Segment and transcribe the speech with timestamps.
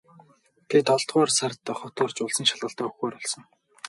[0.69, 3.43] Би долоодугаар сард хот орж улсын шалгалтаа өгөхөөр болсон.